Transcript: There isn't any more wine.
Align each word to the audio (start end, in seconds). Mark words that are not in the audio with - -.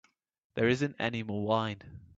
There 0.55 0.67
isn't 0.67 0.95
any 0.97 1.21
more 1.21 1.45
wine. 1.45 1.99